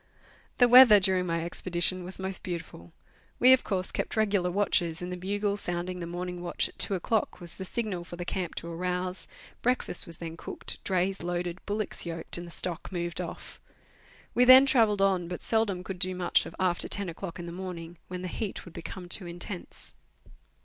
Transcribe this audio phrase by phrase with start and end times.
[0.57, 2.91] The weather during my expedition was most beautiful.
[3.37, 6.95] We, of course, kept regular watches, and the bugle sounding the morning watch at two
[6.95, 9.27] o'clock was the signal for the camp to arouse;
[9.61, 13.61] breakfast was then cooked, drays loaded, bullocks yoked, and the stock moved off.
[14.33, 17.99] We then travelled on, but seldom could do much after ten o'clock in the morning,
[18.07, 19.93] when the heat would become too intense.